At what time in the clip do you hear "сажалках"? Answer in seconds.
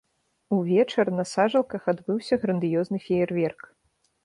1.33-1.85